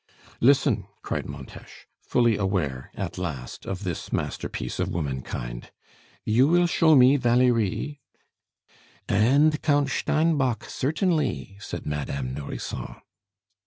"Listen!" 0.39 0.87
cried 1.03 1.27
Montes, 1.27 1.85
fully 2.01 2.35
aware 2.35 2.89
at 2.95 3.19
last 3.19 3.67
of 3.67 3.83
this 3.83 4.11
masterpiece 4.11 4.79
of 4.79 4.89
womankind 4.89 5.69
"you 6.25 6.47
will 6.47 6.65
show 6.65 6.95
me 6.95 7.17
Valerie" 7.17 7.99
"And 9.07 9.61
Count 9.61 9.89
Steinbock. 9.91 10.63
Certainly!" 10.65 11.57
said 11.59 11.85
Madame 11.85 12.33
Nourrisson. 12.33 12.95